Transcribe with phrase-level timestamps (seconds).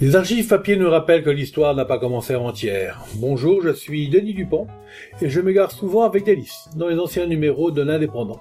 [0.00, 3.04] Les archives papier nous rappellent que l'histoire n'a pas commencé avant-hier.
[3.16, 4.68] Bonjour, je suis Denis Dupont
[5.20, 8.40] et je m'égare souvent avec délice dans les anciens numéros de l'Indépendant.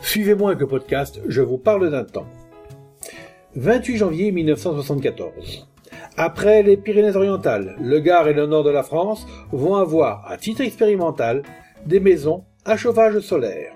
[0.00, 2.26] Suivez-moi avec le podcast Je vous parle d'un temps.
[3.56, 5.68] 28 janvier 1974.
[6.16, 10.62] Après les Pyrénées-Orientales, le Gard et le nord de la France vont avoir, à titre
[10.62, 11.42] expérimental,
[11.84, 13.74] des maisons à chauffage solaire.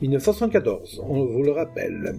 [0.00, 2.14] 1974, on vous le rappelle.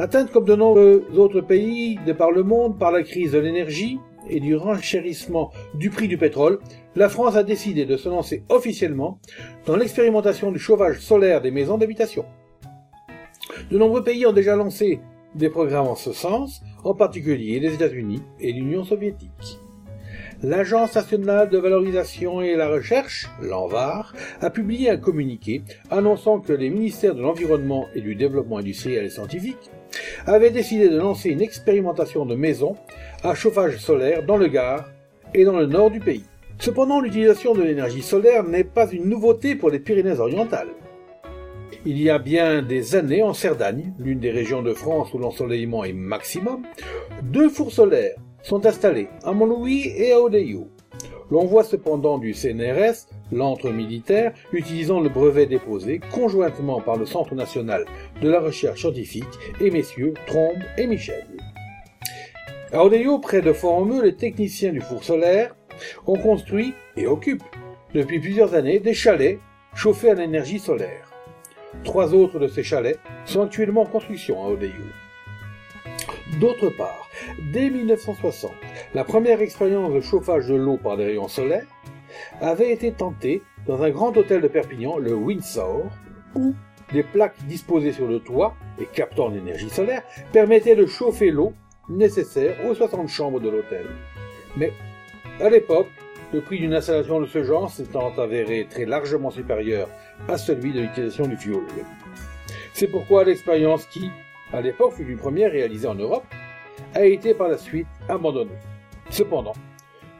[0.00, 3.98] Atteinte comme de nombreux autres pays de par le monde par la crise de l'énergie
[4.30, 6.58] et du renchérissement du prix du pétrole,
[6.96, 9.18] la France a décidé de se lancer officiellement
[9.66, 12.24] dans l'expérimentation du chauffage solaire des maisons d'habitation.
[13.70, 15.00] De nombreux pays ont déjà lancé
[15.34, 19.58] des programmes en ce sens, en particulier les États-Unis et l'Union soviétique.
[20.42, 26.70] L'Agence nationale de valorisation et la recherche, l'ANVAR, a publié un communiqué annonçant que les
[26.70, 29.70] ministères de l'Environnement et du Développement industriel et scientifique
[30.26, 32.76] avait décidé de lancer une expérimentation de maisons
[33.22, 34.88] à chauffage solaire dans le Gard
[35.34, 36.24] et dans le nord du pays.
[36.58, 40.68] Cependant, l'utilisation de l'énergie solaire n'est pas une nouveauté pour les Pyrénées-Orientales.
[41.86, 45.84] Il y a bien des années, en Cerdagne, l'une des régions de France où l'ensoleillement
[45.84, 46.62] est maximum,
[47.22, 50.68] deux fours solaires sont installés à Montlouis et à Odeillou.
[51.30, 57.34] L'on voit cependant du CNRS l'antre militaire, utilisant le brevet déposé conjointement par le Centre
[57.34, 57.84] national
[58.20, 59.24] de la recherche scientifique
[59.60, 61.26] et messieurs Trombe et Michel.
[62.72, 65.56] À Odéo, près de Fort-Romeu, les techniciens du four solaire
[66.06, 67.42] ont construit et occupent
[67.94, 69.40] depuis plusieurs années des chalets
[69.74, 71.10] chauffés à l'énergie solaire.
[71.84, 74.70] Trois autres de ces chalets sont actuellement en construction à Odéo.
[76.38, 77.08] D'autre part,
[77.52, 78.52] dès 1960,
[78.94, 81.66] la première expérience de chauffage de l'eau par des rayons solaires
[82.40, 85.84] avait été tenté dans un grand hôtel de Perpignan, le Windsor,
[86.34, 86.54] où
[86.92, 91.52] des plaques disposées sur le toit et captant l'énergie solaire permettaient de chauffer l'eau
[91.88, 93.86] nécessaire aux 60 chambres de l'hôtel.
[94.56, 94.72] Mais,
[95.40, 95.88] à l'époque,
[96.32, 99.88] le prix d'une installation de ce genre s'étant avéré très largement supérieur
[100.28, 101.64] à celui de l'utilisation du fioul.
[102.72, 104.10] C'est pourquoi l'expérience qui,
[104.52, 106.24] à l'époque, fut une première réalisée en Europe,
[106.94, 108.58] a été par la suite abandonnée.
[109.10, 109.54] Cependant,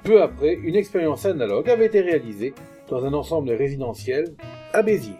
[0.03, 2.55] peu après, une expérience analogue avait été réalisée
[2.89, 4.35] dans un ensemble résidentiel
[4.73, 5.15] à Béziers.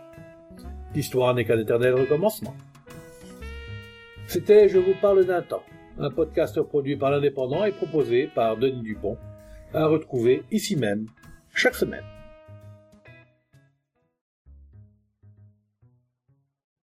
[0.95, 2.55] L'histoire n'est qu'un éternel recommencement.
[4.27, 5.63] C'était Je vous parle d'un temps,
[5.99, 9.17] un podcast produit par l'Indépendant et proposé par Denis Dupont,
[9.75, 11.07] à retrouver ici même,
[11.55, 12.05] chaque semaine.